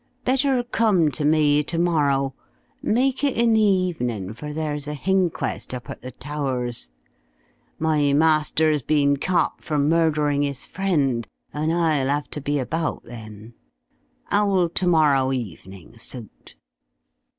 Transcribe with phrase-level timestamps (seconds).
[0.25, 2.33] Better come to me to morrow.
[2.81, 6.89] Make it in the evening for there's a h'inquest up at the Towers.
[7.77, 13.53] My master's been copped for murderin' his friend, and I'll 'ave to be about, then.
[14.31, 16.55] Ow'll to morrow evening suit?"